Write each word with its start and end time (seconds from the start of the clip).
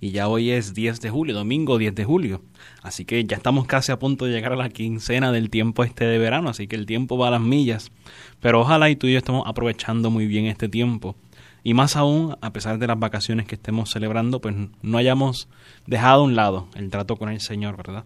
y 0.00 0.10
ya 0.10 0.28
hoy 0.28 0.50
es 0.50 0.74
10 0.74 1.00
de 1.00 1.10
julio, 1.10 1.34
domingo 1.34 1.78
10 1.78 1.94
de 1.94 2.04
julio. 2.04 2.42
Así 2.82 3.04
que 3.04 3.24
ya 3.24 3.36
estamos 3.36 3.66
casi 3.66 3.90
a 3.90 3.98
punto 3.98 4.24
de 4.24 4.32
llegar 4.32 4.52
a 4.52 4.56
la 4.56 4.68
quincena 4.68 5.32
del 5.32 5.50
tiempo 5.50 5.82
este 5.82 6.04
de 6.04 6.18
verano, 6.18 6.50
así 6.50 6.68
que 6.68 6.76
el 6.76 6.86
tiempo 6.86 7.18
va 7.18 7.28
a 7.28 7.32
las 7.32 7.40
millas. 7.40 7.90
Pero 8.40 8.60
ojalá 8.60 8.90
y 8.90 8.96
tú 8.96 9.06
y 9.08 9.12
yo 9.12 9.18
estemos 9.18 9.44
aprovechando 9.46 10.10
muy 10.10 10.26
bien 10.26 10.46
este 10.46 10.68
tiempo. 10.68 11.16
Y 11.64 11.74
más 11.74 11.96
aún, 11.96 12.36
a 12.40 12.52
pesar 12.52 12.78
de 12.78 12.86
las 12.86 12.98
vacaciones 12.98 13.46
que 13.46 13.56
estemos 13.56 13.90
celebrando, 13.90 14.40
pues 14.40 14.54
no 14.82 14.98
hayamos 14.98 15.48
dejado 15.86 16.22
a 16.22 16.24
un 16.24 16.36
lado 16.36 16.68
el 16.76 16.90
trato 16.90 17.16
con 17.16 17.28
el 17.28 17.40
Señor, 17.40 17.76
¿verdad? 17.76 18.04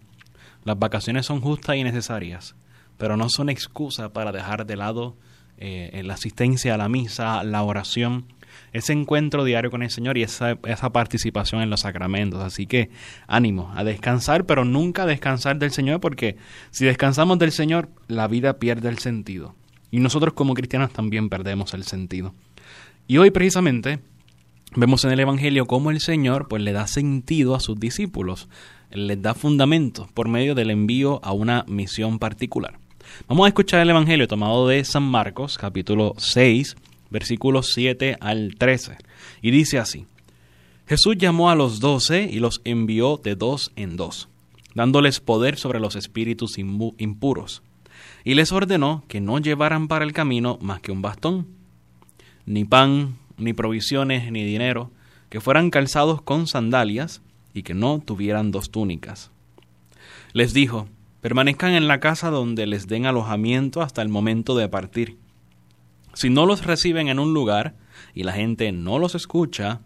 Las 0.63 0.79
vacaciones 0.79 1.27
son 1.27 1.41
justas 1.41 1.75
y 1.75 1.83
necesarias, 1.83 2.55
pero 2.97 3.17
no 3.17 3.29
son 3.29 3.49
excusa 3.49 4.11
para 4.11 4.31
dejar 4.31 4.65
de 4.65 4.75
lado 4.75 5.15
eh, 5.57 6.01
la 6.03 6.15
asistencia 6.15 6.73
a 6.73 6.77
la 6.77 6.89
misa, 6.89 7.43
la 7.43 7.61
oración 7.61 8.25
ese 8.71 8.93
encuentro 8.93 9.43
diario 9.43 9.71
con 9.71 9.83
el 9.83 9.89
Señor 9.89 10.17
y 10.17 10.23
esa, 10.23 10.55
participación 10.91 11.61
en 11.61 11.69
los 11.69 11.81
sacramentos. 11.81 12.41
Así 12.41 12.67
que 12.67 12.89
ánimo 13.27 13.71
a 13.75 13.83
descansar, 13.83 14.45
pero 14.45 14.65
nunca 14.65 15.05
descansar 15.05 15.57
del 15.57 15.71
Señor, 15.71 15.99
porque 15.99 16.37
si 16.71 16.85
descansamos 16.85 17.39
del 17.39 17.51
Señor, 17.51 17.89
la 18.07 18.27
vida 18.27 18.59
pierde 18.59 18.89
el 18.89 18.99
sentido. 18.99 19.55
Y 19.91 19.99
nosotros 19.99 20.33
como 20.33 20.53
cristianos 20.53 20.91
también 20.91 21.29
perdemos 21.29 21.73
el 21.73 21.83
sentido. 21.83 22.33
Y 23.07 23.17
hoy 23.17 23.31
precisamente 23.31 23.99
vemos 24.75 25.03
en 25.05 25.11
el 25.11 25.19
Evangelio 25.19 25.65
cómo 25.65 25.91
el 25.91 25.99
Señor 25.99 26.47
pues 26.47 26.63
le 26.63 26.71
da 26.71 26.87
sentido 26.87 27.53
a 27.55 27.59
sus 27.59 27.79
discípulos, 27.79 28.47
les 28.91 29.21
da 29.21 29.33
fundamento 29.33 30.07
por 30.13 30.27
medio 30.27 30.55
del 30.55 30.71
envío 30.71 31.19
a 31.23 31.31
una 31.31 31.65
misión 31.67 32.19
particular. 32.19 32.79
Vamos 33.27 33.45
a 33.45 33.47
escuchar 33.49 33.81
el 33.81 33.89
Evangelio 33.89 34.27
tomado 34.27 34.67
de 34.67 34.83
San 34.85 35.03
Marcos, 35.03 35.57
capítulo 35.57 36.13
6, 36.17 36.75
versículos 37.13 37.71
7 37.73 38.17
al 38.19 38.55
13. 38.57 38.97
Y 39.41 39.51
dice 39.51 39.77
así, 39.77 40.07
Jesús 40.87 41.15
llamó 41.17 41.49
a 41.49 41.55
los 41.55 41.79
doce 41.79 42.23
y 42.23 42.39
los 42.39 42.59
envió 42.65 43.21
de 43.23 43.35
dos 43.35 43.71
en 43.77 43.95
dos, 43.95 44.27
dándoles 44.75 45.21
poder 45.21 45.57
sobre 45.57 45.79
los 45.79 45.95
espíritus 45.95 46.57
impuros, 46.57 47.61
y 48.25 48.33
les 48.33 48.51
ordenó 48.51 49.05
que 49.07 49.21
no 49.21 49.37
llevaran 49.37 49.87
para 49.87 50.03
el 50.03 50.11
camino 50.11 50.57
más 50.59 50.81
que 50.81 50.91
un 50.91 51.01
bastón, 51.01 51.47
ni 52.45 52.65
pan, 52.65 53.15
ni 53.37 53.53
provisiones, 53.53 54.29
ni 54.31 54.43
dinero, 54.43 54.91
que 55.29 55.39
fueran 55.39 55.69
calzados 55.69 56.21
con 56.21 56.47
sandalias, 56.47 57.21
y 57.53 57.61
que 57.61 57.75
no 57.75 58.01
tuvieran 58.03 58.49
dos 58.49 58.71
túnicas. 58.71 59.29
Les 60.33 60.53
dijo, 60.53 60.87
permanezcan 61.21 61.73
en 61.73 61.87
la 61.87 61.99
casa 61.99 62.31
donde 62.31 62.65
les 62.65 62.87
den 62.87 63.05
alojamiento 63.05 63.83
hasta 63.83 64.01
el 64.01 64.09
momento 64.09 64.55
de 64.55 64.67
partir 64.67 65.17
si 66.13 66.29
no 66.29 66.45
los 66.45 66.65
reciben 66.65 67.07
en 67.07 67.19
un 67.19 67.33
lugar 67.33 67.75
y 68.13 68.23
la 68.23 68.33
gente 68.33 68.71
no 68.71 68.99
los 68.99 69.15
escucha, 69.15 69.81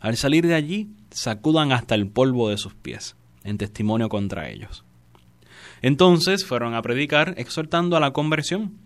al 0.00 0.16
salir 0.16 0.46
de 0.46 0.54
allí 0.54 0.90
sacudan 1.10 1.72
hasta 1.72 1.94
el 1.94 2.08
polvo 2.08 2.48
de 2.48 2.58
sus 2.58 2.74
pies, 2.74 3.16
en 3.42 3.58
testimonio 3.58 4.08
contra 4.08 4.48
ellos. 4.48 4.84
Entonces 5.82 6.46
fueron 6.46 6.74
a 6.74 6.82
predicar 6.82 7.34
exhortando 7.36 7.96
a 7.96 8.00
la 8.00 8.12
conversión. 8.12 8.78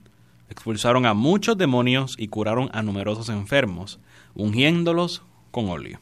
Expulsaron 0.51 1.07
a 1.07 1.15
muchos 1.15 1.57
demonios 1.57 2.15
y 2.19 2.29
curaron 2.29 2.71
a 2.73 2.83
numerosos 2.83 3.29
enfermos, 3.29 4.01
ungiéndolos 4.35 5.23
con 5.51 5.69
óleo. 5.69 6.01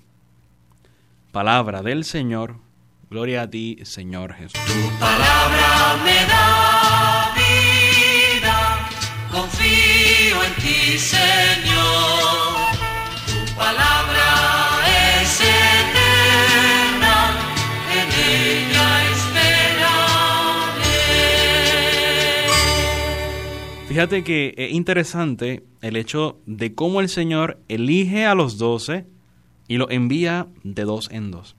Palabra 1.32 1.82
del 1.82 2.04
Señor, 2.04 2.56
gloria 3.10 3.42
a 3.42 3.50
ti, 3.50 3.78
Señor 3.82 4.32
Jesús. 4.34 4.60
Tu 4.66 4.98
palabra 4.98 5.85
Fíjate 23.96 24.24
que 24.24 24.52
es 24.58 24.72
interesante 24.72 25.64
el 25.80 25.96
hecho 25.96 26.38
de 26.44 26.74
cómo 26.74 27.00
el 27.00 27.08
Señor 27.08 27.58
elige 27.66 28.26
a 28.26 28.34
los 28.34 28.58
doce 28.58 29.06
y 29.68 29.78
los 29.78 29.90
envía 29.90 30.48
de 30.64 30.84
dos 30.84 31.08
en 31.10 31.30
dos. 31.30 31.56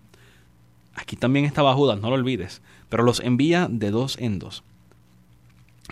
Aquí 0.94 1.16
también 1.16 1.46
estaba 1.46 1.74
Judas, 1.74 2.00
no 2.00 2.10
lo 2.10 2.14
olvides, 2.14 2.62
pero 2.90 3.02
los 3.02 3.22
envía 3.22 3.68
de 3.72 3.90
dos 3.90 4.20
en 4.20 4.38
dos. 4.38 4.64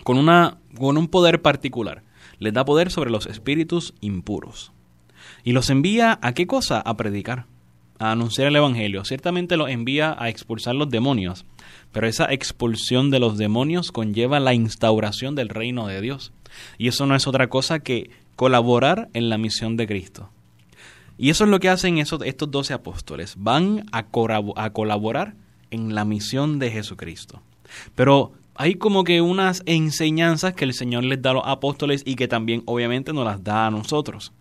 Con, 0.04 0.20
una, 0.20 0.60
con 0.78 1.00
un 1.00 1.08
poder 1.08 1.42
particular. 1.42 2.04
Les 2.38 2.54
da 2.54 2.64
poder 2.64 2.92
sobre 2.92 3.10
los 3.10 3.26
espíritus 3.26 3.96
impuros. 4.00 4.72
Y 5.44 5.54
los 5.54 5.72
envía 5.72 6.20
a 6.22 6.34
qué 6.34 6.46
cosa? 6.46 6.80
A 6.80 6.96
predicar, 6.96 7.48
a 8.00 8.12
anunciar 8.12 8.48
el 8.48 8.56
Evangelio. 8.56 9.06
Ciertamente 9.06 9.58
los 9.58 9.70
envía 9.70 10.16
a 10.18 10.30
expulsar 10.30 10.76
los 10.76 10.90
demonios, 10.90 11.46
pero 11.92 12.08
esa 12.08 12.32
expulsión 12.32 13.12
de 13.12 13.20
los 13.20 13.38
demonios 13.38 13.92
conlleva 13.92 14.40
la 14.40 14.54
instauración 14.54 15.36
del 15.36 15.50
reino 15.50 15.88
de 15.88 16.02
Dios. 16.02 16.32
Y 16.78 16.88
eso 16.88 17.06
no 17.06 17.16
es 17.16 17.28
otra 17.28 17.48
cosa 17.48 17.80
que 17.80 18.10
colaborar 18.36 19.10
en 19.14 19.30
la 19.30 19.38
misión 19.38 19.78
de 19.78 19.88
Cristo. 19.88 20.30
Y 21.18 21.30
eso 21.30 21.46
es 21.46 21.50
lo 21.50 21.60
que 21.60 21.70
hacen 21.70 21.98
esos, 21.98 22.22
estos 22.24 22.52
doce 22.52 22.74
apóstoles. 22.74 23.36
Van 23.38 23.86
a, 23.92 24.06
a 24.56 24.70
colaborar 24.72 25.36
en 25.72 25.96
la 25.96 26.04
misión 26.04 26.60
de 26.60 26.72
Jesucristo. 26.72 27.42
Pero 27.96 28.34
hay 28.56 28.76
como 28.76 29.04
que 29.04 29.22
unas 29.22 29.64
enseñanzas 29.66 30.54
que 30.54 30.66
el 30.66 30.74
Señor 30.74 31.04
les 31.04 31.22
da 31.22 31.32
a 31.32 31.34
los 31.36 31.44
apóstoles 31.46 32.04
y 32.06 32.16
que 32.16 32.28
también 32.28 32.64
obviamente 32.66 33.14
nos 33.14 33.26
las 33.26 33.44
da 33.44 33.68
a 33.68 33.72
nosotros. 33.72 34.34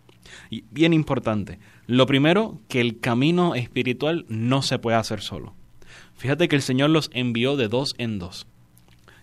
Y 0.50 0.64
bien 0.70 0.92
importante, 0.92 1.58
lo 1.86 2.06
primero, 2.06 2.60
que 2.68 2.80
el 2.80 3.00
camino 3.00 3.54
espiritual 3.54 4.24
no 4.28 4.62
se 4.62 4.78
puede 4.78 4.96
hacer 4.96 5.20
solo. 5.20 5.54
Fíjate 6.16 6.48
que 6.48 6.56
el 6.56 6.62
Señor 6.62 6.90
los 6.90 7.10
envió 7.12 7.56
de 7.56 7.68
dos 7.68 7.94
en 7.98 8.18
dos. 8.18 8.46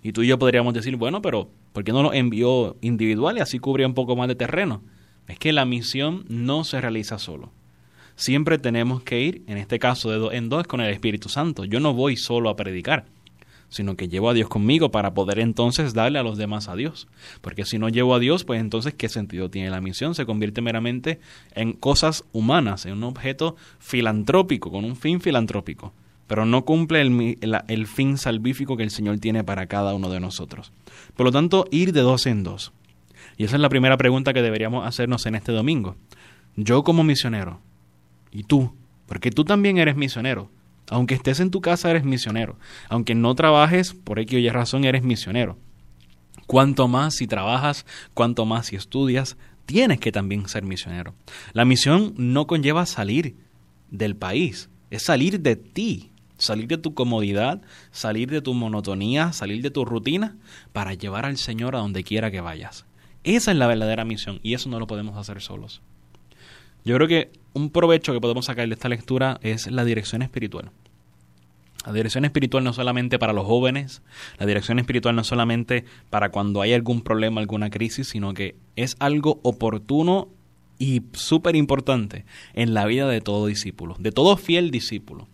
Y 0.04 0.14
tú 0.14 0.24
y 0.24 0.28
yo 0.28 0.40
podríamos 0.40 0.74
decir, 0.74 0.96
bueno, 0.96 1.22
pero 1.22 1.50
¿por 1.74 1.84
qué 1.84 1.92
no 1.92 2.04
los 2.04 2.14
envió 2.14 2.78
individual 2.82 3.38
y 3.38 3.42
así 3.42 3.60
cubría 3.60 3.88
un 3.88 3.94
poco 3.94 4.16
más 4.16 4.28
de 4.28 4.36
terreno? 4.36 4.84
Es 5.28 5.38
que 5.40 5.54
la 5.54 5.66
misión 5.66 6.26
no 6.28 6.64
se 6.64 6.82
realiza 6.82 7.20
solo. 7.20 7.52
Siempre 8.16 8.58
tenemos 8.58 9.04
que 9.04 9.22
ir, 9.22 9.44
en 9.48 9.58
este 9.58 9.80
caso 9.80 10.12
de 10.12 10.18
dos 10.18 10.34
en 10.34 10.50
dos, 10.50 10.68
con 10.68 10.82
el 10.82 10.92
Espíritu 10.92 11.30
Santo. 11.30 11.66
Yo 11.66 11.80
no 11.80 11.94
voy 11.94 12.18
solo 12.18 12.50
a 12.50 12.56
predicar 12.56 13.06
sino 13.72 13.96
que 13.96 14.10
llevo 14.10 14.30
a 14.30 14.34
Dios 14.34 14.50
conmigo 14.50 14.92
para 14.92 15.14
poder 15.14 15.40
entonces 15.40 15.94
darle 15.94 16.20
a 16.20 16.24
los 16.24 16.38
demás 16.38 16.68
a 16.68 16.76
Dios. 16.76 17.08
Porque 17.40 17.66
si 17.66 17.80
no 17.80 17.88
llevo 17.90 18.14
a 18.14 18.20
Dios, 18.20 18.44
pues 18.44 18.60
entonces 18.60 18.94
¿qué 18.94 19.10
sentido 19.10 19.50
tiene 19.50 19.70
la 19.70 19.82
misión? 19.82 20.14
Se 20.14 20.26
convierte 20.26 20.62
meramente 20.62 21.20
en 21.56 21.74
cosas 21.74 22.26
humanas, 22.34 22.86
en 22.86 22.94
un 22.94 23.06
objeto 23.06 23.56
filantrópico, 23.80 24.72
con 24.72 24.84
un 24.84 24.98
fin 24.98 25.22
filantrópico, 25.22 25.94
pero 26.28 26.46
no 26.46 26.66
cumple 26.66 27.02
el, 27.02 27.38
el, 27.68 27.88
fin 27.88 28.18
salvífico 28.18 28.76
que 28.76 28.84
el 28.84 28.92
Señor 28.92 29.20
tiene 29.20 29.46
para 29.46 29.68
cada 29.68 29.94
uno 29.94 30.10
de 30.10 30.20
nosotros. 30.20 30.74
Por 31.16 31.26
lo 31.26 31.32
tanto, 31.32 31.66
ir 31.72 31.94
de 31.94 32.02
dos 32.02 32.26
en 32.26 32.44
dos. 32.44 32.74
Y 33.38 33.46
esa 33.46 33.56
es 33.56 33.62
la 33.62 33.70
primera 33.70 33.96
pregunta 33.96 34.34
que 34.34 34.42
deberíamos 34.42 34.86
hacernos 34.86 35.26
en 35.26 35.36
este 35.36 35.54
domingo. 35.54 35.96
Yo 36.58 36.84
como 36.84 37.06
misionero, 37.06 37.62
y 38.34 38.44
tú, 38.44 38.76
porque 39.08 39.32
tú 39.32 39.46
también 39.46 39.78
eres 39.78 39.96
misionero, 39.96 40.50
aunque 40.92 41.16
estés 41.16 41.40
en 41.40 41.52
tu 41.52 41.62
casa, 41.62 41.90
eres 41.90 42.04
misionero. 42.04 42.58
Aunque 42.90 43.16
no 43.16 43.34
trabajes, 43.34 43.94
por 43.94 44.20
X 44.20 44.36
o 44.36 44.40
Y 44.40 44.50
razón, 44.50 44.84
eres 44.84 45.04
misionero. 45.04 45.58
Cuanto 46.48 46.90
más 46.90 47.16
si 47.16 47.28
trabajas, 47.28 47.86
cuanto 48.14 48.46
más 48.46 48.68
si 48.68 48.76
estudias, 48.76 49.38
tienes 49.66 50.02
que 50.02 50.12
también 50.12 50.50
ser 50.50 50.64
misionero. 50.64 51.16
La 51.54 51.64
misión 51.64 52.14
no 52.18 52.46
conlleva 52.46 52.86
salir 52.86 53.38
del 53.90 54.18
país, 54.18 54.70
es 54.90 55.04
salir 55.04 55.40
de 55.40 55.56
ti, 55.56 56.12
salir 56.38 56.68
de 56.68 56.78
tu 56.78 56.94
comodidad, 56.94 57.62
salir 57.92 58.30
de 58.30 58.42
tu 58.42 58.54
monotonía, 58.54 59.32
salir 59.32 59.62
de 59.62 59.72
tu 59.72 59.86
rutina, 59.86 60.36
para 60.74 60.94
llevar 60.94 61.26
al 61.26 61.38
Señor 61.38 61.78
a 61.78 61.80
donde 61.80 62.04
quiera 62.04 62.32
que 62.32 62.42
vayas. 62.42 62.86
Esa 63.24 63.52
es 63.52 63.58
la 63.58 63.68
verdadera 63.68 64.04
misión 64.04 64.42
y 64.44 64.56
eso 64.56 64.68
no 64.68 64.78
lo 64.78 64.88
podemos 64.88 65.16
hacer 65.16 65.42
solos. 65.42 65.82
Yo 66.84 66.96
creo 66.96 67.08
que 67.08 67.32
un 67.54 67.70
provecho 67.70 68.12
que 68.12 68.20
podemos 68.20 68.46
sacar 68.46 68.68
de 68.68 68.74
esta 68.74 68.90
lectura 68.90 69.40
es 69.42 69.72
la 69.72 69.86
dirección 69.86 70.22
espiritual. 70.22 70.72
La 71.86 71.94
dirección 71.94 72.26
espiritual 72.26 72.64
no 72.64 72.74
solamente 72.74 73.18
para 73.18 73.34
los 73.34 73.46
jóvenes, 73.46 74.04
la 74.38 74.46
dirección 74.46 74.78
espiritual 74.78 75.16
no 75.16 75.24
solamente 75.24 75.86
para 76.10 76.30
cuando 76.30 76.62
hay 76.62 76.74
algún 76.74 77.02
problema, 77.02 77.42
alguna 77.42 77.70
crisis, 77.70 78.10
sino 78.10 78.34
que 78.34 78.56
es 78.76 78.96
algo 79.00 79.40
oportuno 79.44 80.28
y 80.78 81.02
súper 81.14 81.56
importante 81.56 82.26
en 82.54 82.74
la 82.74 82.86
vida 82.86 83.08
de 83.08 83.22
todo 83.22 83.48
discípulo, 83.48 83.96
de 84.00 84.12
todo 84.12 84.38
fiel 84.38 84.70
discípulo. 84.70 85.28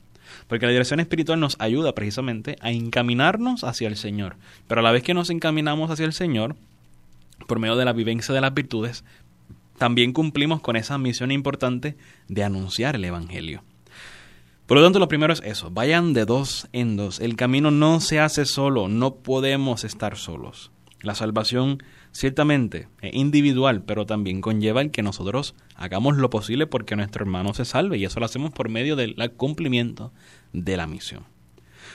Porque 0.48 0.66
la 0.66 0.72
dirección 0.72 1.00
espiritual 1.00 1.40
nos 1.40 1.56
ayuda 1.60 1.94
precisamente 1.94 2.58
a 2.62 2.72
encaminarnos 2.72 3.64
hacia 3.64 3.88
el 3.88 3.98
Señor. 3.98 4.36
Pero 4.68 4.80
a 4.80 4.84
la 4.84 4.92
vez 4.92 5.04
que 5.04 5.14
nos 5.14 5.30
encaminamos 5.30 5.90
hacia 5.90 6.06
el 6.06 6.14
Señor, 6.14 6.56
por 7.48 7.60
medio 7.60 7.76
de 7.76 7.86
la 7.86 7.94
vivencia 7.94 8.34
de 8.34 8.42
las 8.42 8.54
virtudes, 8.54 9.04
también 9.78 10.14
cumplimos 10.14 10.62
con 10.62 10.76
esa 10.76 10.98
misión 10.98 11.32
importante 11.32 11.98
de 12.28 12.44
anunciar 12.44 12.96
el 12.96 13.06
Evangelio. 13.06 13.64
Por 14.68 14.76
lo 14.76 14.84
tanto, 14.84 15.00
lo 15.00 15.08
primero 15.08 15.32
es 15.32 15.42
eso, 15.46 15.72
vayan 15.72 16.12
de 16.12 16.26
dos 16.26 16.68
en 16.74 16.98
dos. 16.98 17.22
El 17.22 17.38
camino 17.38 17.72
no 17.72 18.02
se 18.02 18.20
hace 18.20 18.44
solo, 18.44 18.90
no 18.90 19.16
podemos 19.16 19.86
estar 19.86 20.18
solos. 20.18 20.72
La 21.02 21.16
salvación 21.16 21.82
ciertamente 22.12 22.90
es 23.02 23.14
individual, 23.14 23.84
pero 23.84 24.06
también 24.06 24.42
conlleva 24.42 24.82
el 24.82 24.92
que 24.92 25.04
nosotros 25.04 25.56
hagamos 25.76 26.18
lo 26.18 26.30
posible 26.30 26.68
porque 26.68 26.98
nuestro 26.98 27.24
hermano 27.24 27.54
se 27.54 27.64
salve 27.64 27.98
y 27.98 28.04
eso 28.04 28.20
lo 28.20 28.26
hacemos 28.26 28.52
por 28.52 28.68
medio 28.68 28.98
del 28.98 29.16
cumplimiento 29.38 30.12
de 30.52 30.76
la 30.76 30.86
misión. 30.86 31.24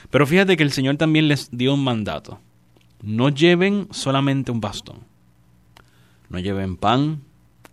Pero 0.09 0.27
fíjate 0.27 0.57
que 0.57 0.63
el 0.63 0.73
Señor 0.73 0.97
también 0.97 1.29
les 1.29 1.51
dio 1.51 1.75
un 1.75 1.85
mandato. 1.85 2.41
No 3.03 3.29
lleven 3.29 3.89
solamente 3.91 4.51
un 4.51 4.63
bastón. 4.63 5.01
No 6.31 6.39
lleven 6.39 6.79
pan, 6.79 7.21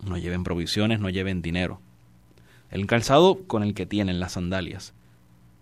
no 0.04 0.18
lleven 0.18 0.44
provisiones, 0.44 1.00
no 1.00 1.10
lleven 1.10 1.42
dinero 1.42 1.80
el 2.71 2.86
calzado 2.86 3.39
con 3.48 3.63
el 3.63 3.74
que 3.74 3.86
tienen 3.86 4.19
las 4.19 4.33
sandalias. 4.33 4.94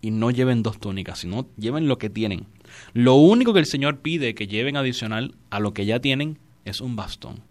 Y 0.01 0.11
no 0.11 0.29
lleven 0.31 0.63
dos 0.63 0.79
túnicas, 0.79 1.19
sino 1.19 1.47
lleven 1.57 1.87
lo 1.87 1.97
que 1.97 2.09
tienen. 2.09 2.45
Lo 2.93 3.15
único 3.15 3.53
que 3.53 3.59
el 3.59 3.65
Señor 3.65 3.99
pide 3.99 4.35
que 4.35 4.47
lleven 4.47 4.77
adicional 4.77 5.35
a 5.49 5.59
lo 5.59 5.73
que 5.73 5.85
ya 5.85 5.99
tienen 5.99 6.37
es 6.65 6.81
un 6.81 6.95
bastón. 6.95 7.41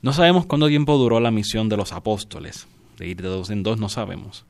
No 0.00 0.12
sabemos 0.12 0.46
cuánto 0.46 0.68
tiempo 0.68 0.98
duró 0.98 1.20
la 1.20 1.30
misión 1.30 1.68
de 1.68 1.76
los 1.76 1.92
apóstoles. 1.92 2.66
De 2.98 3.06
ir 3.06 3.22
de 3.22 3.28
dos 3.28 3.50
en 3.50 3.62
dos 3.62 3.78
no 3.78 3.88
sabemos. 3.88 4.44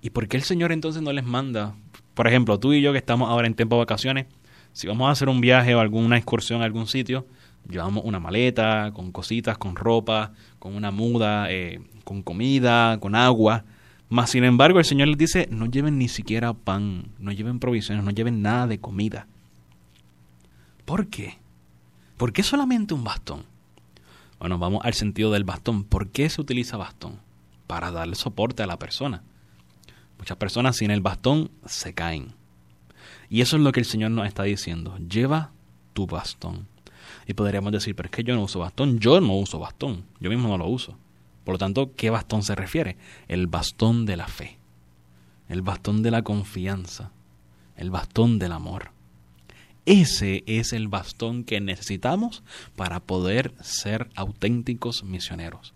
¿Y 0.00 0.10
por 0.10 0.26
qué 0.26 0.36
el 0.36 0.42
Señor 0.42 0.72
entonces 0.72 1.02
no 1.02 1.12
les 1.12 1.24
manda? 1.24 1.76
Por 2.14 2.26
ejemplo, 2.26 2.58
tú 2.58 2.72
y 2.72 2.82
yo 2.82 2.92
que 2.92 2.98
estamos 2.98 3.30
ahora 3.30 3.46
en 3.46 3.54
tiempo 3.54 3.76
de 3.76 3.80
vacaciones, 3.80 4.26
si 4.72 4.86
vamos 4.86 5.08
a 5.08 5.12
hacer 5.12 5.28
un 5.28 5.40
viaje 5.40 5.74
o 5.74 5.80
alguna 5.80 6.16
excursión 6.16 6.62
a 6.62 6.64
algún 6.64 6.86
sitio, 6.86 7.26
llevamos 7.68 8.04
una 8.04 8.20
maleta 8.20 8.92
con 8.94 9.12
cositas, 9.12 9.58
con 9.58 9.76
ropa, 9.76 10.32
con 10.58 10.74
una 10.74 10.90
muda, 10.90 11.50
eh, 11.50 11.80
con 12.04 12.22
comida, 12.22 12.98
con 13.00 13.14
agua. 13.14 13.64
Mas, 14.08 14.30
sin 14.30 14.44
embargo, 14.44 14.78
el 14.78 14.84
Señor 14.84 15.08
les 15.08 15.18
dice, 15.18 15.48
no 15.50 15.66
lleven 15.66 15.98
ni 15.98 16.08
siquiera 16.08 16.52
pan, 16.52 17.12
no 17.18 17.32
lleven 17.32 17.58
provisiones, 17.58 18.04
no 18.04 18.10
lleven 18.10 18.42
nada 18.42 18.66
de 18.66 18.78
comida. 18.78 19.26
¿Por 20.84 21.06
qué? 21.06 21.38
¿Por 22.16 22.32
qué 22.32 22.42
solamente 22.42 22.94
un 22.94 23.04
bastón? 23.04 23.44
Bueno, 24.38 24.58
vamos 24.58 24.84
al 24.84 24.94
sentido 24.94 25.30
del 25.30 25.44
bastón. 25.44 25.84
¿Por 25.84 26.10
qué 26.10 26.28
se 26.28 26.40
utiliza 26.40 26.76
bastón? 26.76 27.20
Para 27.66 27.90
darle 27.90 28.16
soporte 28.16 28.62
a 28.62 28.66
la 28.66 28.78
persona. 28.78 29.22
Muchas 30.18 30.36
personas 30.36 30.76
sin 30.76 30.90
el 30.90 31.00
bastón 31.00 31.50
se 31.64 31.94
caen. 31.94 32.34
Y 33.30 33.40
eso 33.40 33.56
es 33.56 33.62
lo 33.62 33.72
que 33.72 33.80
el 33.80 33.86
Señor 33.86 34.10
nos 34.10 34.26
está 34.26 34.42
diciendo. 34.42 34.98
Lleva 34.98 35.52
tu 35.94 36.06
bastón. 36.06 36.68
Y 37.26 37.34
podríamos 37.34 37.72
decir, 37.72 37.94
pero 37.94 38.06
es 38.06 38.12
que 38.12 38.24
yo 38.24 38.34
no 38.34 38.42
uso 38.42 38.58
bastón. 38.58 38.98
Yo 38.98 39.20
no 39.20 39.36
uso 39.36 39.58
bastón. 39.58 40.04
Yo 40.20 40.30
mismo 40.30 40.48
no 40.48 40.58
lo 40.58 40.66
uso. 40.66 40.96
Por 41.44 41.54
lo 41.54 41.58
tanto, 41.58 41.92
¿qué 41.96 42.10
bastón 42.10 42.42
se 42.42 42.54
refiere? 42.54 42.96
El 43.28 43.46
bastón 43.46 44.06
de 44.06 44.16
la 44.16 44.28
fe, 44.28 44.58
el 45.48 45.62
bastón 45.62 46.02
de 46.02 46.10
la 46.10 46.22
confianza, 46.22 47.10
el 47.76 47.90
bastón 47.90 48.38
del 48.38 48.52
amor. 48.52 48.92
Ese 49.84 50.44
es 50.46 50.72
el 50.72 50.86
bastón 50.86 51.42
que 51.42 51.60
necesitamos 51.60 52.44
para 52.76 53.00
poder 53.00 53.52
ser 53.60 54.08
auténticos 54.14 55.02
misioneros. 55.02 55.74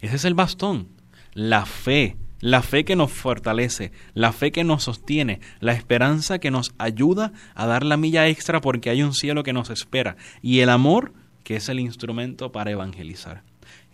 Ese 0.00 0.16
es 0.16 0.24
el 0.24 0.34
bastón, 0.34 0.88
la 1.34 1.66
fe, 1.66 2.16
la 2.40 2.62
fe 2.62 2.84
que 2.84 2.96
nos 2.96 3.12
fortalece, 3.12 3.92
la 4.14 4.32
fe 4.32 4.50
que 4.50 4.64
nos 4.64 4.84
sostiene, 4.84 5.40
la 5.60 5.72
esperanza 5.72 6.38
que 6.38 6.50
nos 6.50 6.74
ayuda 6.78 7.32
a 7.54 7.66
dar 7.66 7.84
la 7.84 7.96
milla 7.96 8.28
extra 8.28 8.60
porque 8.60 8.90
hay 8.90 9.02
un 9.02 9.14
cielo 9.14 9.42
que 9.42 9.52
nos 9.52 9.70
espera 9.70 10.16
y 10.42 10.60
el 10.60 10.70
amor 10.70 11.12
que 11.44 11.56
es 11.56 11.68
el 11.68 11.80
instrumento 11.80 12.52
para 12.52 12.70
evangelizar. 12.70 13.42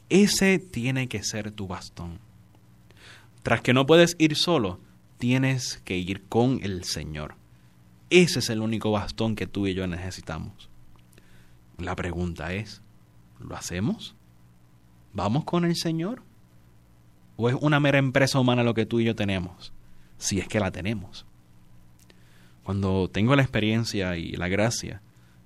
Ese 0.08 0.58
tiene 0.58 1.08
que 1.08 1.22
ser 1.22 1.50
tu 1.50 1.66
bastón. 1.66 2.20
Tras 3.42 3.60
que 3.60 3.74
no 3.74 3.86
puedes 3.86 4.14
ir 4.18 4.36
solo, 4.36 4.80
tienes 5.18 5.80
que 5.84 5.96
ir 5.96 6.24
con 6.28 6.60
el 6.62 6.84
Señor. 6.84 7.34
Ese 8.10 8.38
es 8.38 8.50
el 8.50 8.60
único 8.60 8.92
bastón 8.92 9.34
que 9.34 9.46
tú 9.46 9.66
y 9.66 9.74
yo 9.74 9.86
necesitamos. 9.86 10.70
La 11.78 11.96
pregunta 11.96 12.54
es, 12.54 12.82
¿lo 13.40 13.56
hacemos? 13.56 14.14
¿Vamos 15.12 15.44
con 15.44 15.64
el 15.64 15.74
Señor? 15.76 16.22
¿O 17.36 17.48
es 17.48 17.56
una 17.60 17.80
mera 17.80 17.98
empresa 17.98 18.40
humana 18.40 18.62
lo 18.62 18.74
que 18.74 18.86
tú 18.86 19.00
y 19.00 19.04
yo 19.04 19.14
tenemos? 19.14 19.72
Si 20.18 20.38
es 20.38 20.48
que 20.48 20.60
la 20.60 20.70
tenemos. 20.70 21.26
Cuando 22.62 23.08
tengo 23.08 23.36
la 23.36 23.42
experiencia 23.42 24.16
y 24.16 24.32
la 24.32 24.48
gracia 24.48 25.02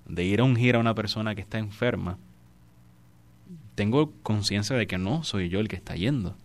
de 0.06 0.24
ir 0.24 0.40
a 0.40 0.44
ungir 0.44 0.76
a 0.76 0.78
una 0.78 0.94
persona 0.94 1.34
que 1.34 1.40
está 1.40 1.58
enferma, 1.58 2.18
tengo 3.74 4.12
conciencia 4.22 4.76
de 4.76 4.86
que 4.86 4.98
no 4.98 5.24
soy 5.24 5.48
yo 5.48 5.60
el 5.60 5.68
que 5.68 5.76
está 5.76 5.94
yendo, 5.94 6.36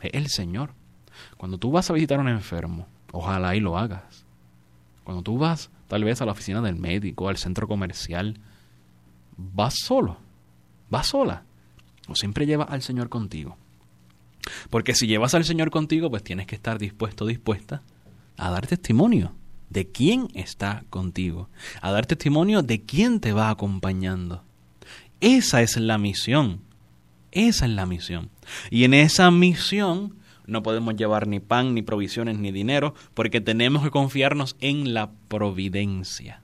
es 0.00 0.10
el 0.14 0.28
Señor. 0.28 0.74
Cuando 1.36 1.58
tú 1.58 1.70
vas 1.70 1.90
a 1.90 1.94
visitar 1.94 2.18
a 2.18 2.22
un 2.22 2.28
enfermo, 2.28 2.86
ojalá 3.12 3.54
y 3.54 3.60
lo 3.60 3.78
hagas. 3.78 4.24
Cuando 5.04 5.22
tú 5.22 5.38
vas 5.38 5.70
tal 5.88 6.04
vez 6.04 6.20
a 6.20 6.26
la 6.26 6.32
oficina 6.32 6.60
del 6.60 6.76
médico, 6.76 7.28
al 7.28 7.36
centro 7.36 7.68
comercial, 7.68 8.38
vas 9.36 9.74
solo, 9.76 10.18
vas 10.90 11.08
sola, 11.08 11.44
o 12.08 12.14
siempre 12.14 12.46
llevas 12.46 12.70
al 12.70 12.82
Señor 12.82 13.08
contigo. 13.08 13.56
Porque 14.70 14.94
si 14.94 15.06
llevas 15.06 15.34
al 15.34 15.44
Señor 15.44 15.70
contigo, 15.70 16.10
pues 16.10 16.22
tienes 16.22 16.46
que 16.46 16.54
estar 16.54 16.78
dispuesto, 16.78 17.26
dispuesta 17.26 17.82
a 18.36 18.50
dar 18.50 18.66
testimonio 18.66 19.34
de 19.70 19.88
quién 19.88 20.28
está 20.34 20.84
contigo, 20.90 21.48
a 21.80 21.92
dar 21.92 22.06
testimonio 22.06 22.62
de 22.62 22.82
quién 22.82 23.20
te 23.20 23.32
va 23.32 23.50
acompañando. 23.50 24.44
Esa 25.20 25.62
es 25.62 25.76
la 25.76 25.98
misión. 25.98 26.60
Esa 27.30 27.64
es 27.66 27.72
la 27.72 27.86
misión. 27.86 28.30
Y 28.70 28.84
en 28.84 28.92
esa 28.94 29.30
misión 29.30 30.16
no 30.46 30.62
podemos 30.62 30.96
llevar 30.96 31.26
ni 31.26 31.40
pan, 31.40 31.74
ni 31.74 31.82
provisiones, 31.82 32.38
ni 32.38 32.52
dinero, 32.52 32.94
porque 33.14 33.40
tenemos 33.40 33.82
que 33.82 33.90
confiarnos 33.90 34.56
en 34.60 34.92
la 34.92 35.12
providencia. 35.28 36.42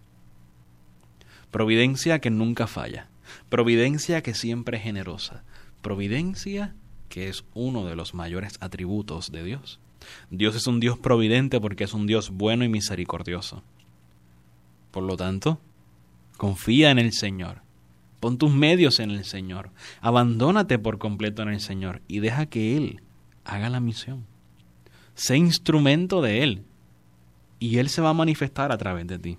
Providencia 1.51 2.21
que 2.21 2.31
nunca 2.31 2.67
falla. 2.67 3.09
Providencia 3.49 4.23
que 4.23 4.35
siempre 4.35 4.79
es 4.79 4.85
generosa. 4.85 5.45
Providencia 5.83 6.75
que 7.09 7.29
es 7.29 7.45
uno 7.55 7.85
de 7.85 7.97
los 7.97 8.15
mayores 8.15 8.59
atributos 8.61 9.33
de 9.33 9.45
Dios. 9.45 9.81
Dios 10.31 10.55
es 10.55 10.67
un 10.67 10.81
Dios 10.81 10.99
providente 10.99 11.61
porque 11.61 11.85
es 11.85 11.95
un 11.95 12.07
Dios 12.07 12.31
bueno 12.31 12.65
y 12.65 12.69
misericordioso. 12.69 13.63
Por 14.91 15.05
lo 15.05 15.17
tanto, 15.17 15.61
confía 16.37 16.91
en 16.91 16.99
el 16.99 17.13
Señor 17.13 17.63
Pon 18.21 18.37
tus 18.37 18.53
medios 18.53 18.99
en 18.99 19.11
el 19.11 19.25
Señor. 19.25 19.71
Abandónate 20.01 20.79
por 20.79 20.99
completo 20.99 21.43
en 21.43 21.51
el 21.51 21.61
Señor 21.61 22.03
y 22.09 22.19
deja 22.19 22.47
que 22.47 22.77
Él 22.77 23.03
haga 23.45 23.69
la 23.69 23.81
misión. 23.81 24.27
Sé 25.15 25.37
instrumento 25.37 26.21
de 26.21 26.43
Él 26.43 26.63
y 27.61 27.79
Él 27.79 27.89
se 27.89 28.01
va 28.01 28.11
a 28.11 28.15
manifestar 28.15 28.73
a 28.73 28.79
través 28.79 29.07
de 29.07 29.19
ti. 29.19 29.39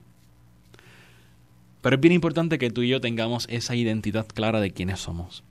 Pero 1.81 1.95
es 1.95 2.01
bien 2.01 2.13
importante 2.13 2.57
que 2.57 2.71
tú 2.71 2.81
y 2.81 2.89
yo 2.89 3.01
tengamos 3.01 3.47
esa 3.49 3.75
identidad 3.75 4.27
clara 4.27 4.59
de 4.59 4.71
quiénes 4.71 4.99
somos 4.99 5.43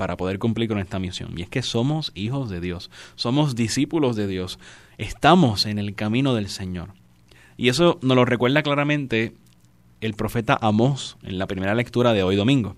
para 0.00 0.16
poder 0.16 0.38
cumplir 0.38 0.66
con 0.66 0.78
esta 0.78 0.98
misión. 0.98 1.38
Y 1.38 1.42
es 1.42 1.50
que 1.50 1.60
somos 1.60 2.10
hijos 2.14 2.48
de 2.48 2.62
Dios, 2.62 2.90
somos 3.16 3.54
discípulos 3.54 4.16
de 4.16 4.26
Dios, 4.26 4.58
estamos 4.96 5.66
en 5.66 5.78
el 5.78 5.94
camino 5.94 6.34
del 6.34 6.48
Señor. 6.48 6.94
Y 7.58 7.68
eso 7.68 7.98
nos 8.00 8.16
lo 8.16 8.24
recuerda 8.24 8.62
claramente 8.62 9.34
el 10.00 10.14
profeta 10.14 10.58
Amós 10.58 11.18
en 11.22 11.36
la 11.36 11.46
primera 11.46 11.74
lectura 11.74 12.14
de 12.14 12.22
hoy 12.22 12.34
domingo. 12.34 12.76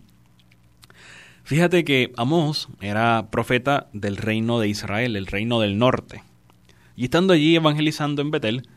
Fíjate 1.45 1.85
que 1.85 2.13
Amós 2.17 2.67
era 2.81 3.29
profeta 3.31 3.87
del 3.93 4.17
reino 4.17 4.59
de 4.59 4.67
Israel, 4.67 5.15
el 5.15 5.29
reino 5.29 5.61
del 5.61 5.79
norte. 5.79 6.25
Y 6.97 7.05
estando 7.05 7.35
allí 7.35 7.55
evangelizando 7.55 8.21
en 8.21 8.33
Betel, 8.33 8.69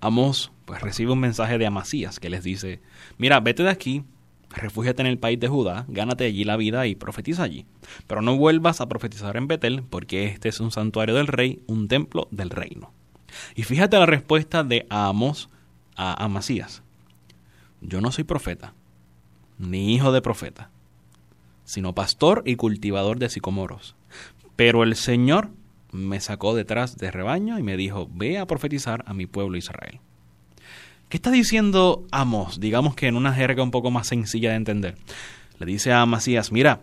Amós 0.00 0.52
pues 0.66 0.80
recibe 0.82 1.10
un 1.10 1.18
mensaje 1.18 1.58
de 1.58 1.66
Amasías 1.66 2.20
que 2.20 2.30
les 2.30 2.44
dice, 2.44 2.80
mira, 3.16 3.40
vete 3.40 3.64
de 3.64 3.70
aquí, 3.70 4.04
refúgiate 4.50 5.02
en 5.02 5.06
el 5.06 5.18
país 5.18 5.38
de 5.38 5.48
Judá, 5.48 5.84
gánate 5.88 6.24
allí 6.24 6.44
la 6.44 6.56
vida 6.56 6.86
y 6.86 6.94
profetiza 6.94 7.42
allí. 7.42 7.66
Pero 8.06 8.22
no 8.22 8.36
vuelvas 8.36 8.80
a 8.80 8.88
profetizar 8.88 9.36
en 9.36 9.48
Betel, 9.48 9.82
porque 9.88 10.26
este 10.26 10.48
es 10.48 10.60
un 10.60 10.70
santuario 10.70 11.14
del 11.14 11.26
rey, 11.26 11.60
un 11.66 11.88
templo 11.88 12.28
del 12.30 12.50
reino. 12.50 12.92
Y 13.54 13.62
fíjate 13.62 13.98
la 13.98 14.06
respuesta 14.06 14.64
de 14.64 14.86
Amós 14.88 15.48
a 15.96 16.24
Amasías 16.24 16.82
yo 17.80 18.00
no 18.00 18.12
soy 18.12 18.24
profeta, 18.24 18.74
ni 19.58 19.94
hijo 19.94 20.12
de 20.12 20.22
profeta, 20.22 20.70
sino 21.64 21.94
pastor 21.94 22.42
y 22.44 22.56
cultivador 22.56 23.18
de 23.18 23.28
sicomoros. 23.28 23.94
Pero 24.56 24.82
el 24.82 24.96
Señor 24.96 25.50
me 25.92 26.20
sacó 26.20 26.54
detrás 26.54 26.96
de 26.96 27.10
rebaño 27.10 27.58
y 27.58 27.62
me 27.62 27.76
dijo, 27.76 28.08
ve 28.12 28.38
a 28.38 28.46
profetizar 28.46 29.04
a 29.06 29.14
mi 29.14 29.26
pueblo 29.26 29.56
Israel. 29.56 30.00
¿Qué 31.08 31.16
está 31.16 31.30
diciendo 31.30 32.06
Amos? 32.10 32.60
Digamos 32.60 32.94
que 32.94 33.06
en 33.06 33.16
una 33.16 33.32
jerga 33.32 33.62
un 33.62 33.70
poco 33.70 33.90
más 33.90 34.06
sencilla 34.06 34.50
de 34.50 34.56
entender. 34.56 34.96
Le 35.58 35.64
dice 35.64 35.90
a 35.90 36.02
Amasías, 36.02 36.52
mira, 36.52 36.82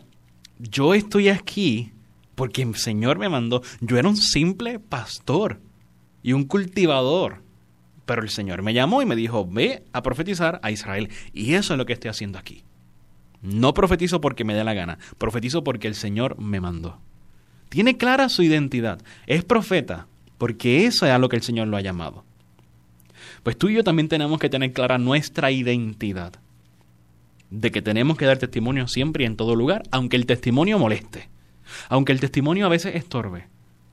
yo 0.58 0.96
estoy 0.96 1.30
aquí 1.30 1.92
porque 2.34 2.64
el 2.64 2.76
Señor 2.76 3.20
me 3.20 3.30
mandó. 3.30 3.62
Yo 3.82 3.98
era 3.98 4.10
un 4.10 4.18
simple 4.18 4.80
pastor. 4.80 5.62
y 6.24 6.34
un 6.34 6.46
cultivador. 6.46 7.44
Pero 8.08 8.24
el 8.24 8.30
Señor 8.30 8.64
me 8.64 8.74
llamó 8.74 9.04
y 9.04 9.06
me 9.06 9.16
dijo, 9.16 9.46
ve 9.46 9.84
a 9.94 10.02
profetizar 10.02 10.60
a 10.64 10.72
Israel. 10.72 11.10
Y 11.34 11.54
eso 11.54 11.74
es 11.74 11.78
lo 11.78 11.86
que 11.86 11.94
estoy 11.94 12.10
haciendo 12.10 12.40
aquí. 12.40 12.64
No 13.44 13.76
profetizo 13.76 14.22
porque 14.22 14.44
me 14.44 14.56
dé 14.56 14.64
la 14.64 14.74
gana, 14.74 14.98
profetizo 15.20 15.64
porque 15.64 15.88
el 15.88 15.94
Señor 15.94 16.40
me 16.40 16.60
mandó. 16.60 17.00
Tiene 17.70 17.98
clara 17.98 18.30
su 18.30 18.42
identidad. 18.42 19.04
Es 19.28 19.44
profeta 19.44 20.08
porque 20.40 20.88
eso 20.88 21.06
es 21.06 21.12
a 21.12 21.20
lo 21.20 21.30
que 21.30 21.36
el 21.36 21.44
Señor 21.44 21.68
lo 21.68 21.78
ha 21.78 21.82
llamado. 21.82 22.26
Pues 23.46 23.60
tú 23.60 23.70
y 23.70 23.76
yo 23.76 23.84
también 23.84 24.08
tenemos 24.08 24.40
que 24.40 24.50
tener 24.50 24.74
clara 24.74 24.98
nuestra 24.98 25.52
identidad. 25.52 26.34
De 27.52 27.72
que 27.72 27.84
tenemos 27.84 28.18
que 28.18 28.26
dar 28.26 28.40
testimonio 28.40 28.88
siempre 28.88 29.24
y 29.24 29.28
en 29.28 29.36
todo 29.36 29.56
lugar, 29.56 29.84
aunque 29.92 30.16
el 30.16 30.26
testimonio 30.26 30.80
moleste. 30.80 31.30
Aunque 31.88 32.12
el 32.12 32.20
testimonio 32.20 32.66
a 32.66 32.70
veces 32.70 32.96
estorbe. 32.96 33.48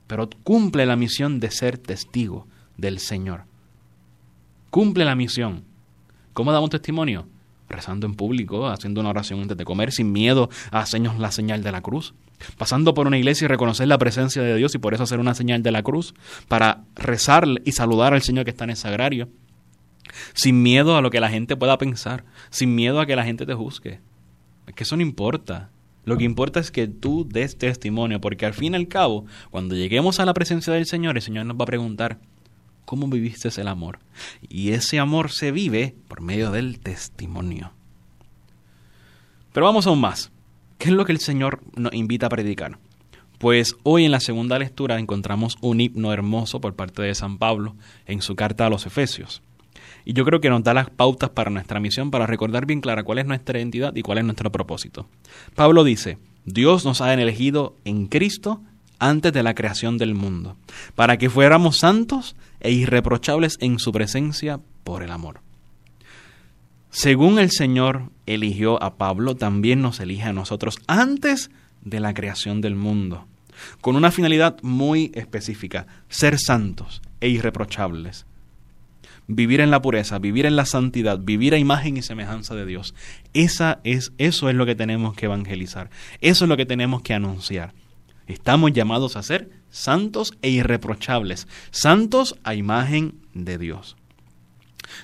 Pero 0.07 0.27
cumple 0.43 0.87
la 0.87 0.95
misión 0.95 1.39
de 1.39 1.51
ser 1.51 1.77
testigo 1.77 2.47
del 2.77 2.97
Señor. 2.97 3.43
Cumple 4.71 5.05
la 5.05 5.13
misión. 5.13 5.65
¿Cómo 6.33 6.51
damos 6.51 6.71
testimonio? 6.71 7.27
Rezando 7.69 8.07
en 8.07 8.15
público, 8.15 8.67
haciendo 8.69 9.01
una 9.01 9.11
oración 9.11 9.39
antes 9.39 9.55
de 9.55 9.65
comer, 9.65 9.91
sin 9.91 10.11
miedo 10.11 10.49
a 10.71 10.79
hacernos 10.79 11.19
la 11.19 11.29
señal 11.29 11.61
de 11.61 11.71
la 11.71 11.81
cruz. 11.81 12.15
Pasando 12.57 12.95
por 12.95 13.05
una 13.05 13.19
iglesia 13.19 13.45
y 13.45 13.49
reconocer 13.49 13.87
la 13.87 13.99
presencia 13.99 14.41
de 14.41 14.55
Dios 14.55 14.73
y 14.73 14.79
por 14.79 14.95
eso 14.95 15.03
hacer 15.03 15.19
una 15.19 15.35
señal 15.35 15.61
de 15.61 15.71
la 15.71 15.83
cruz. 15.83 16.15
Para 16.47 16.85
rezar 16.95 17.45
y 17.65 17.73
saludar 17.73 18.15
al 18.15 18.23
Señor 18.23 18.45
que 18.45 18.49
está 18.49 18.63
en 18.63 18.71
el 18.71 18.77
sagrario 18.77 19.29
sin 20.33 20.61
miedo 20.63 20.97
a 20.97 21.01
lo 21.01 21.09
que 21.09 21.19
la 21.19 21.29
gente 21.29 21.55
pueda 21.55 21.77
pensar, 21.77 22.23
sin 22.49 22.75
miedo 22.75 22.99
a 22.99 23.05
que 23.05 23.15
la 23.15 23.25
gente 23.25 23.45
te 23.45 23.53
juzgue. 23.53 23.99
Es 24.67 24.73
que 24.73 24.83
eso 24.83 24.95
no 24.95 25.01
importa. 25.01 25.69
Lo 26.05 26.17
que 26.17 26.25
importa 26.25 26.59
es 26.59 26.71
que 26.71 26.87
tú 26.87 27.25
des 27.27 27.57
testimonio, 27.57 28.19
porque 28.19 28.45
al 28.45 28.53
fin 28.53 28.73
y 28.73 28.75
al 28.75 28.87
cabo, 28.87 29.25
cuando 29.51 29.75
lleguemos 29.75 30.19
a 30.19 30.25
la 30.25 30.33
presencia 30.33 30.73
del 30.73 30.85
Señor, 30.85 31.15
el 31.15 31.21
Señor 31.21 31.45
nos 31.45 31.57
va 31.57 31.63
a 31.63 31.67
preguntar, 31.67 32.19
¿cómo 32.85 33.07
viviste 33.07 33.49
el 33.59 33.67
amor? 33.67 33.99
Y 34.49 34.71
ese 34.71 34.99
amor 34.99 35.31
se 35.31 35.51
vive 35.51 35.95
por 36.07 36.21
medio 36.21 36.51
del 36.51 36.79
testimonio. 36.79 37.71
Pero 39.53 39.65
vamos 39.65 39.87
aún 39.87 40.01
más. 40.01 40.31
¿Qué 40.77 40.89
es 40.89 40.95
lo 40.95 41.05
que 41.05 41.13
el 41.13 41.19
Señor 41.19 41.61
nos 41.77 41.93
invita 41.93 42.25
a 42.25 42.29
predicar? 42.29 42.79
Pues 43.37 43.75
hoy 43.83 44.05
en 44.05 44.11
la 44.11 44.19
segunda 44.19 44.59
lectura 44.59 44.99
encontramos 44.99 45.57
un 45.61 45.79
himno 45.79 46.11
hermoso 46.11 46.59
por 46.59 46.75
parte 46.75 47.01
de 47.01 47.15
San 47.15 47.37
Pablo 47.37 47.75
en 48.05 48.21
su 48.21 48.35
carta 48.35 48.65
a 48.65 48.69
los 48.69 48.85
Efesios. 48.85 49.41
Y 50.05 50.13
yo 50.13 50.25
creo 50.25 50.41
que 50.41 50.49
nos 50.49 50.63
da 50.63 50.73
las 50.73 50.89
pautas 50.89 51.29
para 51.29 51.49
nuestra 51.49 51.79
misión, 51.79 52.11
para 52.11 52.27
recordar 52.27 52.65
bien 52.65 52.81
clara 52.81 53.03
cuál 53.03 53.19
es 53.19 53.25
nuestra 53.25 53.57
identidad 53.59 53.95
y 53.95 54.01
cuál 54.01 54.19
es 54.19 54.25
nuestro 54.25 54.51
propósito. 54.51 55.07
Pablo 55.55 55.83
dice, 55.83 56.17
Dios 56.45 56.85
nos 56.85 57.01
ha 57.01 57.13
elegido 57.13 57.77
en 57.85 58.07
Cristo 58.07 58.61
antes 58.99 59.33
de 59.33 59.43
la 59.43 59.53
creación 59.53 59.97
del 59.97 60.15
mundo, 60.15 60.55
para 60.95 61.17
que 61.17 61.29
fuéramos 61.29 61.77
santos 61.77 62.35
e 62.59 62.71
irreprochables 62.71 63.57
en 63.59 63.79
su 63.79 63.91
presencia 63.91 64.59
por 64.83 65.03
el 65.03 65.11
amor. 65.11 65.41
Según 66.89 67.39
el 67.39 67.49
Señor 67.51 68.11
eligió 68.25 68.81
a 68.81 68.97
Pablo, 68.97 69.35
también 69.35 69.81
nos 69.81 69.99
elige 69.99 70.23
a 70.23 70.33
nosotros 70.33 70.79
antes 70.87 71.49
de 71.81 71.99
la 71.99 72.13
creación 72.13 72.61
del 72.61 72.75
mundo, 72.75 73.25
con 73.81 73.95
una 73.95 74.11
finalidad 74.11 74.57
muy 74.61 75.11
específica, 75.15 75.87
ser 76.07 76.37
santos 76.39 77.01
e 77.19 77.29
irreprochables 77.29 78.25
vivir 79.27 79.61
en 79.61 79.71
la 79.71 79.81
pureza, 79.81 80.19
vivir 80.19 80.45
en 80.45 80.55
la 80.55 80.65
santidad, 80.65 81.19
vivir 81.19 81.53
a 81.53 81.57
imagen 81.57 81.97
y 81.97 82.01
semejanza 82.01 82.55
de 82.55 82.65
Dios. 82.65 82.93
Esa 83.33 83.79
es, 83.83 84.13
eso 84.17 84.49
es 84.49 84.55
lo 84.55 84.65
que 84.65 84.75
tenemos 84.75 85.15
que 85.15 85.25
evangelizar. 85.25 85.89
Eso 86.21 86.45
es 86.45 86.49
lo 86.49 86.57
que 86.57 86.65
tenemos 86.65 87.01
que 87.01 87.13
anunciar. 87.13 87.73
Estamos 88.27 88.71
llamados 88.71 89.17
a 89.17 89.23
ser 89.23 89.49
santos 89.69 90.33
e 90.41 90.49
irreprochables, 90.49 91.47
santos 91.71 92.35
a 92.43 92.55
imagen 92.55 93.15
de 93.33 93.57
Dios. 93.57 93.97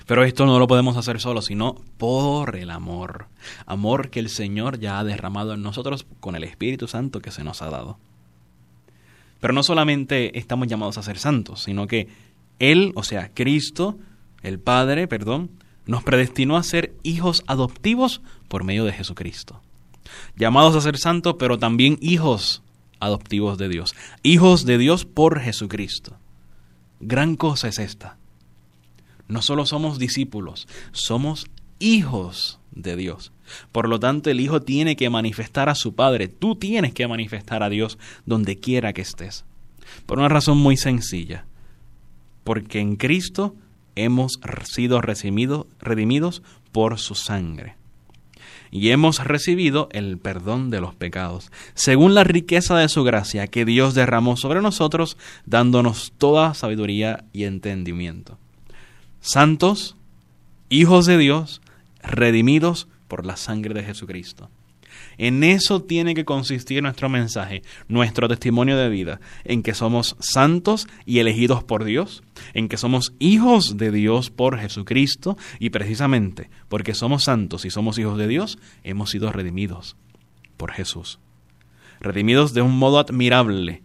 Pero 0.06 0.24
esto 0.24 0.46
no 0.46 0.58
lo 0.58 0.66
podemos 0.66 0.96
hacer 0.96 1.20
solo, 1.20 1.42
sino 1.42 1.74
por 1.98 2.56
el 2.56 2.70
amor. 2.70 3.26
Amor 3.66 4.10
que 4.10 4.20
el 4.20 4.28
Señor 4.28 4.78
ya 4.78 4.98
ha 4.98 5.04
derramado 5.04 5.54
en 5.54 5.62
nosotros 5.62 6.06
con 6.20 6.36
el 6.36 6.44
Espíritu 6.44 6.86
Santo 6.86 7.20
que 7.20 7.30
se 7.30 7.44
nos 7.44 7.62
ha 7.62 7.70
dado. 7.70 7.98
Pero 9.40 9.54
no 9.54 9.62
solamente 9.62 10.38
estamos 10.38 10.68
llamados 10.68 10.98
a 10.98 11.02
ser 11.02 11.18
santos, 11.18 11.62
sino 11.62 11.86
que 11.86 12.08
Él, 12.58 12.92
o 12.94 13.02
sea, 13.02 13.30
Cristo, 13.32 13.98
el 14.42 14.58
Padre, 14.58 15.08
perdón, 15.08 15.50
nos 15.86 16.02
predestinó 16.02 16.56
a 16.56 16.62
ser 16.62 16.94
hijos 17.02 17.42
adoptivos 17.46 18.22
por 18.48 18.64
medio 18.64 18.84
de 18.84 18.92
Jesucristo. 18.92 19.60
Llamados 20.36 20.76
a 20.76 20.80
ser 20.80 20.98
santos, 20.98 21.36
pero 21.38 21.58
también 21.58 21.98
hijos 22.00 22.62
adoptivos 23.00 23.58
de 23.58 23.68
Dios. 23.68 23.94
Hijos 24.22 24.64
de 24.64 24.78
Dios 24.78 25.04
por 25.04 25.40
Jesucristo. 25.40 26.16
Gran 27.00 27.36
cosa 27.36 27.68
es 27.68 27.78
esta. 27.78 28.16
No 29.28 29.42
solo 29.42 29.64
somos 29.64 29.98
discípulos, 29.98 30.66
somos 30.92 31.46
hijos 31.78 32.58
de 32.72 32.96
Dios. 32.96 33.32
Por 33.72 33.88
lo 33.88 33.98
tanto, 33.98 34.30
el 34.30 34.40
Hijo 34.40 34.62
tiene 34.62 34.96
que 34.96 35.10
manifestar 35.10 35.68
a 35.68 35.74
su 35.74 35.94
Padre. 35.94 36.28
Tú 36.28 36.56
tienes 36.56 36.92
que 36.94 37.08
manifestar 37.08 37.62
a 37.62 37.68
Dios 37.68 37.98
donde 38.26 38.58
quiera 38.58 38.92
que 38.92 39.02
estés. 39.02 39.44
Por 40.06 40.18
una 40.18 40.28
razón 40.28 40.58
muy 40.58 40.76
sencilla. 40.76 41.46
Porque 42.44 42.80
en 42.80 42.96
Cristo 42.96 43.54
hemos 43.96 44.40
sido 44.64 45.00
redimidos 45.00 46.42
por 46.72 46.98
su 46.98 47.14
sangre. 47.14 47.76
Y 48.70 48.90
hemos 48.90 49.24
recibido 49.24 49.88
el 49.90 50.18
perdón 50.18 50.70
de 50.70 50.80
los 50.80 50.94
pecados, 50.94 51.50
según 51.74 52.14
la 52.14 52.22
riqueza 52.22 52.76
de 52.78 52.88
su 52.88 53.02
gracia 53.02 53.48
que 53.48 53.64
Dios 53.64 53.94
derramó 53.94 54.36
sobre 54.36 54.62
nosotros, 54.62 55.16
dándonos 55.44 56.12
toda 56.18 56.54
sabiduría 56.54 57.24
y 57.32 57.44
entendimiento. 57.44 58.38
Santos, 59.20 59.96
hijos 60.68 61.06
de 61.06 61.18
Dios, 61.18 61.60
redimidos 62.02 62.86
por 63.08 63.26
la 63.26 63.36
sangre 63.36 63.74
de 63.74 63.82
Jesucristo. 63.82 64.48
En 65.18 65.44
eso 65.44 65.82
tiene 65.82 66.14
que 66.14 66.24
consistir 66.24 66.82
nuestro 66.82 67.08
mensaje, 67.08 67.62
nuestro 67.88 68.28
testimonio 68.28 68.76
de 68.76 68.88
vida, 68.88 69.20
en 69.44 69.62
que 69.62 69.74
somos 69.74 70.16
santos 70.20 70.86
y 71.06 71.18
elegidos 71.18 71.62
por 71.64 71.84
Dios, 71.84 72.22
en 72.54 72.68
que 72.68 72.76
somos 72.76 73.12
hijos 73.18 73.76
de 73.76 73.90
Dios 73.90 74.30
por 74.30 74.58
Jesucristo 74.58 75.36
y 75.58 75.70
precisamente 75.70 76.50
porque 76.68 76.94
somos 76.94 77.24
santos 77.24 77.64
y 77.64 77.70
somos 77.70 77.98
hijos 77.98 78.18
de 78.18 78.28
Dios, 78.28 78.58
hemos 78.84 79.10
sido 79.10 79.32
redimidos 79.32 79.96
por 80.56 80.72
Jesús. 80.72 81.18
Redimidos 82.00 82.54
de 82.54 82.62
un 82.62 82.78
modo 82.78 82.98
admirable, 82.98 83.82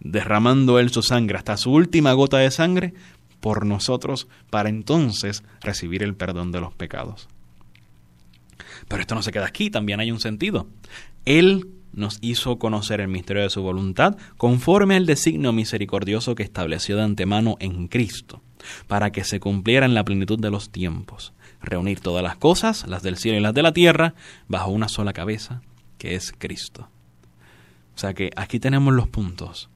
derramando 0.00 0.78
Él 0.78 0.90
su 0.90 1.02
sangre 1.02 1.38
hasta 1.38 1.56
su 1.56 1.72
última 1.72 2.12
gota 2.12 2.38
de 2.38 2.50
sangre 2.50 2.94
por 3.40 3.66
nosotros 3.66 4.28
para 4.50 4.68
entonces 4.68 5.44
recibir 5.60 6.02
el 6.02 6.14
perdón 6.14 6.52
de 6.52 6.60
los 6.60 6.74
pecados. 6.74 7.28
Pero 8.88 9.00
esto 9.00 9.14
no 9.14 9.22
se 9.22 9.32
queda 9.32 9.46
aquí, 9.46 9.70
también 9.70 10.00
hay 10.00 10.10
un 10.10 10.20
sentido. 10.20 10.68
Él 11.24 11.68
nos 11.92 12.18
hizo 12.20 12.58
conocer 12.58 13.00
el 13.00 13.08
misterio 13.08 13.42
de 13.42 13.50
su 13.50 13.62
voluntad 13.62 14.16
conforme 14.36 14.96
al 14.96 15.06
designio 15.06 15.52
misericordioso 15.52 16.34
que 16.34 16.42
estableció 16.42 16.96
de 16.96 17.02
antemano 17.02 17.56
en 17.58 17.88
Cristo, 17.88 18.42
para 18.86 19.10
que 19.10 19.24
se 19.24 19.40
cumpliera 19.40 19.86
en 19.86 19.94
la 19.94 20.04
plenitud 20.04 20.38
de 20.38 20.50
los 20.50 20.70
tiempos, 20.70 21.32
reunir 21.62 22.00
todas 22.00 22.22
las 22.22 22.36
cosas, 22.36 22.86
las 22.86 23.02
del 23.02 23.16
cielo 23.16 23.38
y 23.38 23.40
las 23.40 23.54
de 23.54 23.62
la 23.62 23.72
tierra, 23.72 24.14
bajo 24.46 24.70
una 24.70 24.88
sola 24.88 25.12
cabeza, 25.12 25.62
que 25.98 26.14
es 26.14 26.32
Cristo. 26.36 26.88
O 27.94 27.98
sea 27.98 28.12
que 28.12 28.30
aquí 28.36 28.60
tenemos 28.60 28.92
los 28.92 29.08
puntos. 29.08 29.70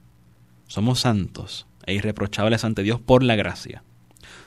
Somos 0.67 0.99
santos 0.99 1.65
e 1.87 1.95
irreprochables 1.95 2.63
ante 2.63 2.83
Dios 2.83 3.01
por 3.01 3.23
la 3.23 3.35
gracia. 3.35 3.83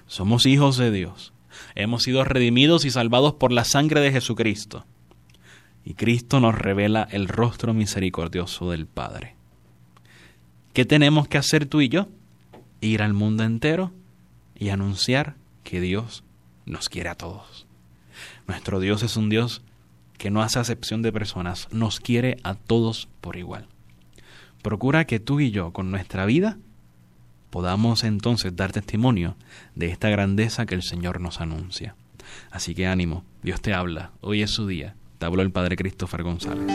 Somos 0.06 0.46
hijos 0.46 0.76
de 0.76 0.92
Dios 0.92 1.33
hemos 1.74 2.02
sido 2.02 2.24
redimidos 2.24 2.84
y 2.84 2.90
salvados 2.90 3.34
por 3.34 3.52
la 3.52 3.64
sangre 3.64 4.00
de 4.00 4.12
Jesucristo. 4.12 4.84
Y 5.84 5.94
Cristo 5.94 6.40
nos 6.40 6.54
revela 6.54 7.06
el 7.10 7.28
rostro 7.28 7.74
misericordioso 7.74 8.70
del 8.70 8.86
Padre. 8.86 9.36
¿Qué 10.72 10.84
tenemos 10.84 11.28
que 11.28 11.38
hacer 11.38 11.66
tú 11.66 11.80
y 11.80 11.88
yo? 11.88 12.08
Ir 12.80 13.02
al 13.02 13.12
mundo 13.12 13.44
entero 13.44 13.92
y 14.58 14.70
anunciar 14.70 15.36
que 15.62 15.80
Dios 15.80 16.24
nos 16.66 16.88
quiere 16.88 17.10
a 17.10 17.14
todos. 17.14 17.66
Nuestro 18.46 18.80
Dios 18.80 19.02
es 19.02 19.16
un 19.16 19.28
Dios 19.28 19.62
que 20.18 20.30
no 20.30 20.42
hace 20.42 20.58
acepción 20.58 21.02
de 21.02 21.12
personas, 21.12 21.68
nos 21.70 22.00
quiere 22.00 22.38
a 22.44 22.54
todos 22.54 23.08
por 23.20 23.36
igual. 23.36 23.66
Procura 24.62 25.06
que 25.06 25.20
tú 25.20 25.40
y 25.40 25.50
yo, 25.50 25.72
con 25.72 25.90
nuestra 25.90 26.24
vida, 26.24 26.58
podamos 27.54 28.02
entonces 28.02 28.56
dar 28.56 28.72
testimonio 28.72 29.36
de 29.76 29.86
esta 29.86 30.08
grandeza 30.08 30.66
que 30.66 30.74
el 30.74 30.82
Señor 30.82 31.20
nos 31.20 31.40
anuncia. 31.40 31.94
Así 32.50 32.74
que 32.74 32.88
ánimo, 32.88 33.22
Dios 33.44 33.60
te 33.60 33.72
habla, 33.72 34.10
hoy 34.22 34.42
es 34.42 34.50
su 34.50 34.66
día. 34.66 34.96
Te 35.18 35.26
habló 35.26 35.40
el 35.40 35.52
Padre 35.52 35.76
Christopher 35.76 36.24
González. 36.24 36.66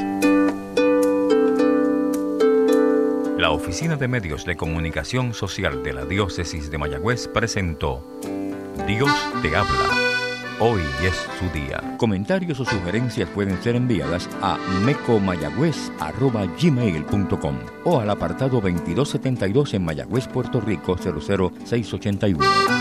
La 3.38 3.52
Oficina 3.52 3.98
de 3.98 4.08
Medios 4.08 4.46
de 4.46 4.56
Comunicación 4.56 5.34
Social 5.34 5.84
de 5.84 5.92
la 5.92 6.06
Diócesis 6.06 6.72
de 6.72 6.78
Mayagüez 6.78 7.28
presentó 7.28 8.08
Dios 8.88 9.12
te 9.42 9.54
habla 9.58 9.99
Hoy 10.62 10.82
es 11.02 11.16
su 11.40 11.50
día. 11.58 11.96
Comentarios 11.98 12.60
o 12.60 12.66
sugerencias 12.66 13.30
pueden 13.30 13.64
ser 13.64 13.78
enviadas 13.78 14.28
a 14.42 14.58
mecomayagüez.gmail.com 14.86 17.56
o 17.86 18.02
al 18.02 18.10
apartado 18.10 18.60
2272 18.60 19.76
en 19.76 19.86
Mayagüez, 19.86 20.28
Puerto 20.28 20.60
Rico 20.60 20.98
00681. 20.98 22.79